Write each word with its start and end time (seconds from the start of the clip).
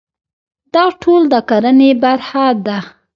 دا 0.73 0.85
ټول 1.01 1.21
د 1.31 1.35
کرنې 1.49 1.91
برخه 2.03 2.45
ده. 2.65 2.79